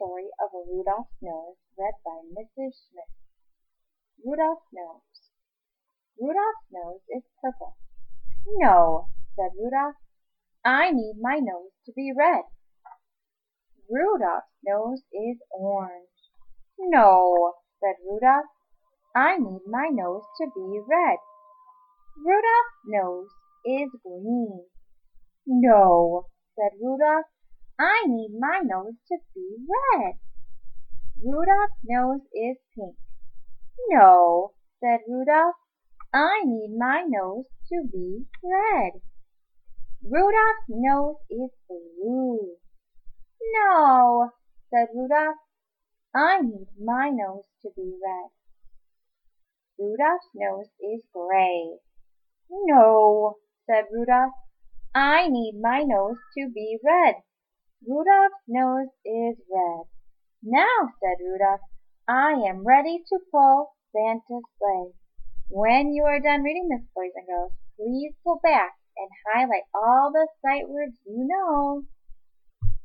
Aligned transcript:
story 0.00 0.30
of 0.40 0.48
Rudolph's 0.54 1.12
nose, 1.20 1.56
read 1.76 1.92
by 2.02 2.24
Mrs. 2.32 2.72
Schmitz. 2.88 3.12
Rudolph's 4.24 4.64
nose. 4.72 5.28
Rudolph's 6.18 6.64
nose 6.72 7.02
is 7.10 7.22
purple. 7.42 7.76
"No," 8.46 9.08
said 9.36 9.50
Rudolph. 9.58 9.96
"I 10.64 10.90
need 10.90 11.16
my 11.20 11.38
nose 11.38 11.72
to 11.84 11.92
be 11.92 12.14
red." 12.16 12.44
Rudolph's 13.90 14.48
nose 14.64 15.02
is 15.12 15.36
orange. 15.50 16.08
"No," 16.78 17.56
said 17.78 17.96
Rudolph. 18.02 18.46
"I 19.14 19.36
need 19.36 19.66
my 19.66 19.88
nose 19.90 20.24
to 20.38 20.46
be 20.54 20.80
red." 20.88 21.18
Rudolph's 22.16 22.86
nose 22.86 23.28
is 23.66 23.90
green. 24.02 24.64
"No," 25.44 26.28
said 26.56 26.72
Rudolph. 26.80 27.26
I 27.82 28.04
need 28.08 28.38
my 28.38 28.60
nose 28.62 28.96
to 29.08 29.16
be 29.34 29.56
red." 29.96 30.18
Rudolph's 31.24 31.78
nose 31.82 32.20
is 32.34 32.58
pink. 32.74 32.98
"No," 33.88 34.52
said 34.80 35.00
Rudolph. 35.08 35.54
"I 36.12 36.42
need 36.44 36.76
my 36.76 37.06
nose 37.08 37.46
to 37.68 37.88
be 37.90 38.26
red." 38.44 39.00
Rudolph's 40.04 40.68
nose 40.68 41.16
is 41.30 41.52
blue. 41.66 42.58
"No," 43.40 44.32
said 44.68 44.88
Rudolph. 44.94 45.38
"I 46.14 46.42
need 46.42 46.68
my 46.78 47.08
nose 47.08 47.46
to 47.62 47.70
be 47.74 47.98
red." 48.04 48.30
Rudolph's 49.78 50.28
nose 50.34 50.68
is 50.80 51.06
gray. 51.14 51.78
"No," 52.50 53.38
said 53.64 53.86
Rudolph. 53.90 54.34
"I 54.94 55.28
need 55.28 55.58
my 55.58 55.82
nose 55.82 56.18
to 56.36 56.50
be 56.50 56.78
red." 56.84 57.22
Rudolph's 57.86 58.34
nose 58.46 58.88
is 59.06 59.40
red. 59.50 59.86
"Now," 60.42 60.90
said 61.00 61.16
Rudolph, 61.18 61.62
"I 62.06 62.32
am 62.32 62.66
ready 62.66 63.02
to 63.08 63.18
pull 63.30 63.74
Santa's 63.90 64.44
sleigh." 64.58 64.92
When 65.48 65.90
you 65.90 66.04
are 66.04 66.20
done 66.20 66.42
reading 66.42 66.68
this, 66.68 66.86
boys 66.94 67.12
and 67.14 67.26
girls, 67.26 67.52
please 67.76 68.14
go 68.22 68.38
back 68.42 68.74
and 68.98 69.08
highlight 69.32 69.64
all 69.74 70.12
the 70.12 70.28
sight 70.42 70.68
words 70.68 70.98
you 71.06 71.26
know. 71.26 71.84